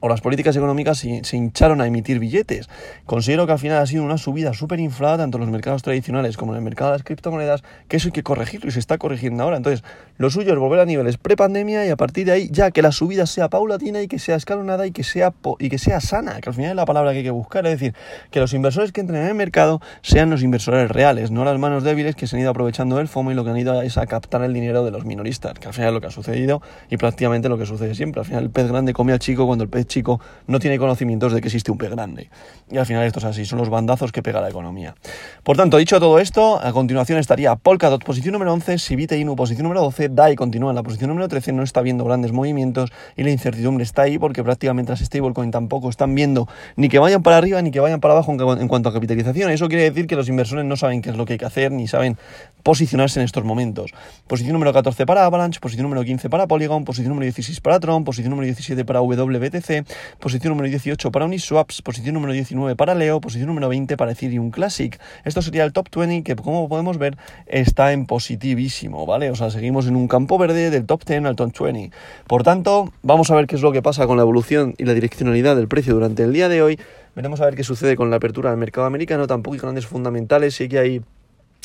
o 0.00 0.08
las 0.08 0.20
políticas 0.20 0.56
económicas 0.56 0.98
se, 0.98 1.36
hincharon 1.36 1.80
a 1.80 1.86
emitir 1.86 2.18
billetes. 2.18 2.68
Considero 3.06 3.46
que 3.46 3.52
al 3.52 3.58
final 3.58 3.78
ha 3.78 3.86
sido 3.86 4.02
una 4.02 4.18
subida 4.18 4.52
súper 4.52 4.80
inflada 4.80 5.18
tanto 5.18 5.38
en 5.38 5.42
los 5.42 5.50
mercados 5.50 5.82
tradicionales 5.82 6.36
como 6.36 6.52
en 6.52 6.58
el 6.58 6.64
mercado 6.64 6.90
de 6.90 6.98
las 6.98 7.04
criptomonedas, 7.04 7.62
que 7.88 7.98
eso 7.98 8.08
hay 8.08 8.12
que 8.12 8.22
corregirlo 8.22 8.68
y 8.68 8.72
se 8.72 8.78
está 8.78 8.98
corrigiendo 8.98 9.42
ahora. 9.42 9.56
Entonces, 9.56 9.84
lo 10.16 10.30
suyo 10.30 10.52
es 10.52 10.58
volver 10.58 10.80
a 10.80 10.84
niveles 10.84 11.18
pre-pandemia 11.18 11.86
y 11.86 11.90
a 11.90 11.96
partir 11.96 12.26
de 12.26 12.32
ahí 12.32 12.48
ya 12.50 12.70
que 12.70 12.82
la 12.82 12.92
subida 12.92 13.26
sea 13.26 13.48
paulatina 13.48 14.02
y 14.02 14.08
que 14.08 14.18
sea 14.18 14.36
escalonada 14.36 14.86
y 14.86 14.92
que 14.92 15.04
sea, 15.04 15.32
y 15.58 15.68
que 15.68 15.78
sea 15.78 16.00
sana, 16.00 16.40
que 16.40 16.48
al 16.48 16.54
final 16.54 16.70
es 16.70 16.76
la 16.76 16.84
palabra 16.84 17.12
que 17.12 17.18
hay 17.18 17.24
que 17.24 17.30
buscar. 17.30 17.64
Es 17.66 17.72
decir, 17.72 17.94
que 18.30 18.40
los 18.40 18.52
inversores 18.54 18.92
que 18.92 19.00
entren 19.00 19.22
en 19.22 19.28
el 19.28 19.34
mercado 19.34 19.80
sean 20.00 20.30
los 20.30 20.42
inversores 20.42 20.90
reales, 20.90 21.30
no 21.30 21.44
las 21.44 21.58
manos 21.58 21.84
débiles 21.84 22.16
que 22.16 22.26
se 22.26 22.36
han 22.36 22.42
ido 22.42 22.50
aprovechando 22.50 22.96
del 22.96 23.08
FOMO 23.08 23.32
y 23.32 23.34
lo 23.34 23.44
que 23.44 23.50
han 23.50 23.58
ido 23.58 23.80
es 23.82 23.96
a 23.98 24.06
captar 24.06 24.42
el 24.42 24.52
dinero 24.52 24.84
de 24.84 24.90
los 24.90 25.04
minoristas, 25.04 25.58
que 25.58 25.68
al 25.68 25.74
final 25.74 25.88
es 25.88 25.94
lo 25.94 26.00
que 26.00 26.06
ha 26.08 26.10
sucedido 26.10 26.60
y 26.90 26.96
prácticamente 26.96 27.48
lo 27.48 27.58
que 27.58 27.66
sucede 27.66 27.94
siempre. 27.94 28.20
Al 28.20 28.26
final 28.26 28.44
el 28.44 28.50
pez 28.50 28.68
grande 28.68 28.92
come 28.92 29.12
al 29.12 29.18
chico 29.18 29.46
cuando 29.46 29.64
el 29.64 29.70
pez 29.70 29.81
chico 29.86 30.20
no 30.46 30.58
tiene 30.58 30.78
conocimientos 30.78 31.32
de 31.32 31.40
que 31.40 31.48
existe 31.48 31.70
un 31.70 31.78
pez 31.78 31.90
grande. 31.90 32.30
Y 32.70 32.78
al 32.78 32.86
final 32.86 33.04
esto 33.04 33.18
es 33.18 33.24
así, 33.26 33.44
son 33.44 33.58
los 33.58 33.68
bandazos 33.68 34.12
que 34.12 34.22
pega 34.22 34.40
la 34.40 34.48
economía. 34.48 34.94
Por 35.42 35.56
tanto, 35.56 35.76
dicho 35.76 36.00
todo 36.00 36.18
esto, 36.18 36.60
a 36.62 36.72
continuación 36.72 37.18
estaría 37.18 37.54
Polkadot, 37.56 38.04
posición 38.04 38.32
número 38.32 38.52
11, 38.52 38.78
Sibita 38.78 39.16
Inu, 39.16 39.36
posición 39.36 39.64
número 39.64 39.82
12, 39.82 40.08
DAI 40.08 40.36
continúa 40.36 40.70
en 40.70 40.76
la 40.76 40.82
posición 40.82 41.08
número 41.08 41.28
13, 41.28 41.52
no 41.52 41.62
está 41.62 41.82
viendo 41.82 42.04
grandes 42.04 42.32
movimientos 42.32 42.90
y 43.16 43.22
la 43.22 43.30
incertidumbre 43.30 43.84
está 43.84 44.02
ahí 44.02 44.18
porque 44.18 44.42
prácticamente 44.42 44.92
las 44.92 45.00
stablecoin 45.00 45.50
tampoco 45.50 45.88
están 45.90 46.14
viendo 46.14 46.48
ni 46.76 46.88
que 46.88 46.98
vayan 46.98 47.22
para 47.22 47.36
arriba 47.36 47.60
ni 47.62 47.70
que 47.70 47.80
vayan 47.80 48.00
para 48.00 48.14
abajo 48.14 48.32
en 48.32 48.68
cuanto 48.68 48.88
a 48.88 48.92
capitalización. 48.92 49.50
Eso 49.50 49.68
quiere 49.68 49.84
decir 49.84 50.06
que 50.06 50.16
los 50.16 50.28
inversores 50.28 50.64
no 50.64 50.76
saben 50.76 51.02
qué 51.02 51.10
es 51.10 51.16
lo 51.16 51.24
que 51.24 51.34
hay 51.34 51.38
que 51.38 51.44
hacer 51.44 51.72
ni 51.72 51.86
saben 51.88 52.16
posicionarse 52.62 53.20
en 53.20 53.24
estos 53.24 53.44
momentos. 53.44 53.92
Posición 54.26 54.52
número 54.52 54.72
14 54.72 55.06
para 55.06 55.24
Avalanche, 55.24 55.60
posición 55.60 55.84
número 55.84 56.04
15 56.04 56.30
para 56.30 56.46
Polygon, 56.46 56.84
posición 56.84 57.10
número 57.10 57.24
16 57.24 57.60
para 57.60 57.80
Tron, 57.80 58.04
posición 58.04 58.30
número 58.30 58.46
17 58.46 58.84
para 58.84 59.00
WBTC, 59.00 59.71
posición 60.18 60.52
número 60.52 60.68
18 60.68 61.10
para 61.10 61.24
Uniswaps, 61.24 61.82
posición 61.82 62.14
número 62.14 62.32
19 62.32 62.76
para 62.76 62.94
Leo, 62.94 63.20
posición 63.20 63.48
número 63.48 63.68
20 63.68 63.96
para 63.96 64.12
Ethereum 64.12 64.50
Classic. 64.50 64.98
Esto 65.24 65.42
sería 65.42 65.64
el 65.64 65.72
top 65.72 65.88
20 65.94 66.22
que 66.22 66.36
como 66.36 66.68
podemos 66.68 66.98
ver 66.98 67.16
está 67.46 67.92
en 67.92 68.06
positivísimo, 68.06 69.06
¿vale? 69.06 69.30
O 69.30 69.34
sea, 69.34 69.50
seguimos 69.50 69.86
en 69.86 69.96
un 69.96 70.08
campo 70.08 70.38
verde 70.38 70.70
del 70.70 70.86
top 70.86 71.04
10 71.04 71.24
al 71.24 71.36
top 71.36 71.52
20. 71.58 71.90
Por 72.26 72.42
tanto, 72.42 72.92
vamos 73.02 73.30
a 73.30 73.34
ver 73.34 73.46
qué 73.46 73.56
es 73.56 73.62
lo 73.62 73.72
que 73.72 73.82
pasa 73.82 74.06
con 74.06 74.16
la 74.16 74.22
evolución 74.22 74.74
y 74.78 74.84
la 74.84 74.94
direccionalidad 74.94 75.56
del 75.56 75.68
precio 75.68 75.94
durante 75.94 76.22
el 76.22 76.32
día 76.32 76.48
de 76.48 76.62
hoy. 76.62 76.78
Veremos 77.14 77.40
a 77.40 77.44
ver 77.44 77.54
qué 77.54 77.64
sucede 77.64 77.96
con 77.96 78.10
la 78.10 78.16
apertura 78.16 78.50
del 78.50 78.58
mercado 78.58 78.86
americano, 78.86 79.26
tampoco 79.26 79.54
hay 79.54 79.60
grandes 79.60 79.86
fundamentales, 79.86 80.54
sí 80.54 80.68
que 80.68 80.78
hay 80.78 81.02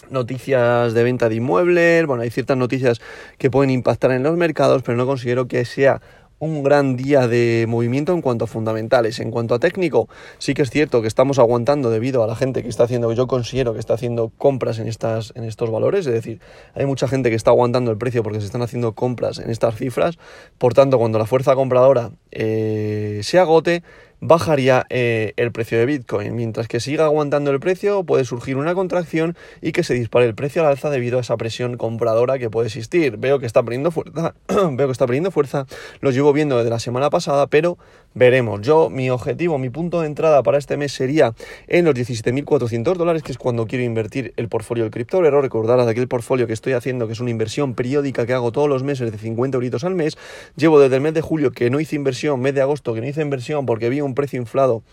noticias 0.10 0.94
de 0.94 1.04
venta 1.04 1.30
de 1.30 1.36
inmuebles, 1.36 2.06
bueno, 2.06 2.24
hay 2.24 2.30
ciertas 2.30 2.58
noticias 2.58 3.00
que 3.38 3.50
pueden 3.50 3.70
impactar 3.70 4.12
en 4.12 4.24
los 4.24 4.38
mercados, 4.38 4.84
pero 4.84 4.98
no 4.98 5.06
considero 5.06 5.48
que 5.48 5.66
sea 5.66 6.02
un 6.40 6.64
gran 6.64 6.96
día 6.96 7.28
de 7.28 7.66
movimiento 7.68 8.14
en 8.14 8.22
cuanto 8.22 8.46
a 8.46 8.48
fundamentales. 8.48 9.20
En 9.20 9.32
cuanto 9.32 9.56
a 9.56 9.60
técnico, 9.60 10.08
sí 10.38 10.54
que 10.54 10.62
es 10.62 10.70
cierto 10.70 11.02
que 11.02 11.08
estamos 11.08 11.40
aguantando 11.40 11.90
debido 11.90 12.24
a 12.24 12.28
la 12.28 12.36
gente 12.36 12.64
que 12.64 12.70
está 12.70 12.84
haciendo, 12.84 13.12
yo 13.14 13.28
considero 13.28 13.74
que 13.74 13.80
está 13.80 13.96
haciendo 13.96 14.32
compras 14.38 14.80
en, 14.80 14.88
estas, 14.88 15.34
en 15.36 15.44
estos 15.44 15.72
valores, 15.72 16.06
es 16.06 16.14
decir, 16.14 16.40
hay 16.76 16.86
mucha 16.86 17.08
gente 17.08 17.30
que 17.30 17.36
está 17.36 17.52
aguantando 17.52 17.92
el 17.92 17.98
precio 17.98 18.24
porque 18.24 18.40
se 18.40 18.46
están 18.46 18.62
haciendo 18.62 18.94
compras 18.94 19.40
en 19.40 19.50
estas 19.50 19.76
cifras, 19.76 20.18
por 20.58 20.74
tanto, 20.74 20.98
cuando 20.98 21.18
la 21.18 21.26
fuerza 21.26 21.56
compradora 21.56 22.12
eh, 22.32 23.22
se 23.24 23.40
agote, 23.40 23.84
bajaría 24.20 24.86
eh, 24.90 25.34
el 25.38 25.52
precio 25.52 25.78
de 25.78 25.86
Bitcoin. 25.86 26.36
Mientras 26.36 26.68
que 26.68 26.80
siga 26.80 27.06
aguantando 27.06 27.52
el 27.52 27.60
precio, 27.60 28.04
puede 28.04 28.26
surgir 28.26 28.58
una 28.58 28.74
contracción 28.74 29.36
y 29.62 29.72
que 29.72 29.84
se 29.84 29.94
dispare 29.94 30.26
el 30.26 30.36
precio 30.36 30.62
al 30.62 30.70
alza 30.70 30.90
debido 30.90 31.18
a 31.18 31.22
esa 31.22 31.38
presión 31.38 31.78
compradora 31.78 32.40
que 32.40 32.50
puede 32.50 32.68
existir. 32.68 33.18
Veo 33.18 33.40
que 33.40 33.46
está 33.46 33.64
perdiendo 33.64 33.92
fuerza, 33.92 34.34
veo 34.48 34.88
que 34.88 34.92
está 34.92 35.06
perdiendo 35.06 35.32
fuerza, 35.32 35.66
lo 36.02 36.12
llevo 36.12 36.34
viendo 36.34 36.58
desde 36.58 36.70
la 36.70 36.80
semana 36.80 37.10
pasada, 37.10 37.48
pero 37.48 37.78
veremos. 38.14 38.62
Yo, 38.62 38.90
mi 38.90 39.10
objetivo, 39.10 39.58
mi 39.58 39.70
punto 39.70 40.02
de 40.02 40.08
entrada 40.08 40.44
para 40.44 40.58
este 40.58 40.78
mes 40.78 40.92
sería 40.92 41.34
en 41.68 41.86
los 41.86 41.94
17.400 41.96 42.96
dólares, 42.96 43.24
que 43.24 43.32
es 43.32 43.38
cuando 43.38 43.68
quiero 43.68 43.84
invertir 43.84 44.34
el 44.38 44.50
portfolio 44.50 44.84
del 44.84 44.92
criptolero. 44.92 45.42
Recordar 45.42 45.84
de 45.84 45.92
aquel 45.92 46.08
portfolio 46.08 46.48
que 46.48 46.54
estoy 46.54 46.74
haciendo, 46.74 47.08
que 47.08 47.14
es 47.14 47.20
una 47.20 47.30
inversión 47.30 47.74
periódica 47.74 48.26
que 48.26 48.34
hago 48.34 48.52
todos 48.52 48.70
los 48.70 48.84
meses 48.84 49.12
de 49.12 49.18
50 49.18 49.58
euritos 49.58 49.84
al 49.84 49.96
mes. 49.96 50.18
Llevo 50.56 50.80
desde 50.80 50.96
el 50.96 51.02
mes 51.02 51.14
de 51.14 51.22
julio 51.22 51.52
que 51.52 51.70
no 51.70 51.80
hice 51.80 51.96
inversión, 51.96 52.40
mes 52.42 52.56
de 52.56 52.62
agosto 52.62 52.94
que 52.94 53.02
no 53.02 53.08
hice 53.08 53.22
inversión 53.22 53.66
porque 53.66 53.90
vi 53.90 54.02
un 54.02 54.16
precio 54.16 54.40
inflado 54.40 54.84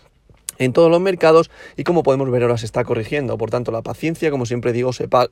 en 0.57 0.73
todos 0.73 0.89
los 0.89 1.01
mercados 1.01 1.51
y 1.75 1.83
como 1.83 2.03
podemos 2.03 2.29
ver 2.31 2.43
ahora 2.43 2.57
se 2.57 2.65
está 2.65 2.83
corrigiendo. 2.83 3.37
Por 3.37 3.49
tanto, 3.49 3.71
la 3.71 3.81
paciencia, 3.81 4.31
como 4.31 4.45
siempre 4.45 4.73
digo, 4.73 4.93
se, 4.93 5.07
paga 5.07 5.29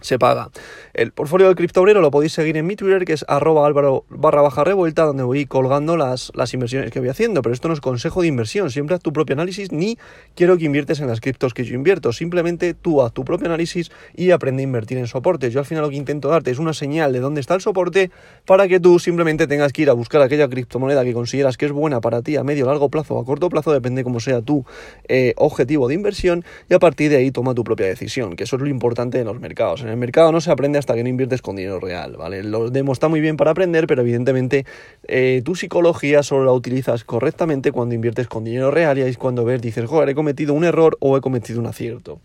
se 0.00 0.18
paga. 0.18 0.50
El 0.94 1.12
portfolio 1.12 1.46
del 1.46 1.56
criptobrero 1.56 2.00
lo 2.00 2.10
podéis 2.10 2.32
seguir 2.32 2.56
en 2.56 2.66
mi 2.66 2.76
Twitter, 2.76 3.04
que 3.04 3.12
es 3.12 3.24
arroba 3.28 3.66
álvaro 3.66 4.04
barra 4.08 4.42
baja 4.42 4.64
revuelta, 4.64 5.04
donde 5.04 5.22
voy 5.22 5.46
colgando 5.46 5.96
las, 5.96 6.32
las 6.34 6.54
inversiones 6.54 6.90
que 6.90 7.00
voy 7.00 7.08
haciendo. 7.08 7.42
Pero 7.42 7.52
esto 7.52 7.68
no 7.68 7.74
es 7.74 7.80
consejo 7.80 8.22
de 8.22 8.28
inversión, 8.28 8.70
siempre 8.70 8.94
haz 8.94 9.02
tu 9.02 9.12
propio 9.12 9.34
análisis, 9.34 9.72
ni 9.72 9.98
quiero 10.34 10.56
que 10.56 10.64
inviertes 10.64 11.00
en 11.00 11.08
las 11.08 11.20
criptos 11.20 11.54
que 11.54 11.64
yo 11.64 11.74
invierto. 11.74 12.12
Simplemente 12.12 12.74
tú 12.74 13.02
haz 13.02 13.12
tu 13.12 13.24
propio 13.24 13.46
análisis 13.46 13.90
y 14.14 14.30
aprende 14.30 14.62
a 14.62 14.64
invertir 14.64 14.98
en 14.98 15.06
soportes. 15.06 15.52
Yo 15.52 15.60
al 15.60 15.66
final 15.66 15.82
lo 15.82 15.90
que 15.90 15.96
intento 15.96 16.28
darte 16.28 16.50
es 16.50 16.58
una 16.58 16.72
señal 16.72 17.12
de 17.12 17.20
dónde 17.20 17.40
está 17.40 17.54
el 17.54 17.60
soporte 17.60 18.10
para 18.46 18.68
que 18.68 18.80
tú 18.80 18.98
simplemente 18.98 19.46
tengas 19.46 19.72
que 19.72 19.82
ir 19.82 19.90
a 19.90 19.92
buscar 19.92 20.22
aquella 20.22 20.48
criptomoneda 20.48 21.04
que 21.04 21.12
consideras 21.12 21.56
que 21.56 21.66
es 21.66 21.72
buena 21.72 22.00
para 22.00 22.22
ti 22.22 22.36
a 22.36 22.44
medio, 22.44 22.66
largo 22.66 22.88
plazo 22.88 23.14
o 23.14 23.20
a 23.20 23.24
corto 23.24 23.48
plazo, 23.48 23.72
depende 23.72 24.04
cómo 24.04 24.20
sea 24.20 24.42
tu 24.42 24.64
eh, 25.08 25.34
objetivo 25.36 25.88
de 25.88 25.94
inversión, 25.94 26.44
y 26.68 26.74
a 26.74 26.78
partir 26.78 27.10
de 27.10 27.16
ahí 27.16 27.30
toma 27.30 27.54
tu 27.54 27.64
propia 27.64 27.86
decisión, 27.86 28.36
que 28.36 28.44
eso 28.44 28.56
es 28.56 28.62
lo 28.62 28.68
importante 28.68 29.18
en 29.18 29.26
los 29.26 29.40
mercados 29.40 29.82
en 29.86 29.92
el 29.92 29.96
mercado 29.96 30.32
no 30.32 30.40
se 30.40 30.50
aprende 30.50 30.78
hasta 30.78 30.94
que 30.94 31.02
no 31.02 31.08
inviertes 31.08 31.42
con 31.42 31.56
dinero 31.56 31.80
real, 31.80 32.16
¿vale? 32.16 32.42
Los 32.42 32.72
demos 32.72 32.96
está 32.96 33.08
muy 33.08 33.20
bien 33.20 33.36
para 33.36 33.52
aprender, 33.52 33.86
pero 33.86 34.02
evidentemente 34.02 34.66
eh, 35.08 35.42
tu 35.44 35.54
psicología 35.54 36.22
solo 36.22 36.44
la 36.44 36.52
utilizas 36.52 37.04
correctamente 37.04 37.72
cuando 37.72 37.94
inviertes 37.94 38.28
con 38.28 38.44
dinero 38.44 38.70
real 38.70 38.98
y 38.98 39.02
ahí 39.02 39.10
es 39.10 39.18
cuando 39.18 39.44
ves, 39.44 39.62
dices, 39.62 39.86
joder, 39.86 40.08
he 40.08 40.14
cometido 40.14 40.54
un 40.54 40.64
error 40.64 40.96
o 41.00 41.16
he 41.16 41.20
cometido 41.20 41.60
un 41.60 41.66
acierto. 41.66 42.20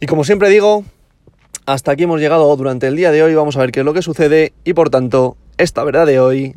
Y 0.00 0.06
como 0.06 0.24
siempre 0.24 0.48
digo, 0.48 0.84
hasta 1.66 1.92
aquí 1.92 2.04
hemos 2.04 2.20
llegado 2.20 2.54
durante 2.56 2.86
el 2.86 2.96
día 2.96 3.10
de 3.10 3.22
hoy, 3.22 3.34
vamos 3.34 3.56
a 3.56 3.60
ver 3.60 3.72
qué 3.72 3.80
es 3.80 3.86
lo 3.86 3.94
que 3.94 4.02
sucede 4.02 4.52
y 4.64 4.74
por 4.74 4.90
tanto, 4.90 5.36
esta 5.56 5.84
verdad 5.84 6.06
de 6.06 6.20
hoy 6.20 6.56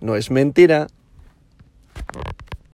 no 0.00 0.16
es 0.16 0.30
mentira. 0.30 0.88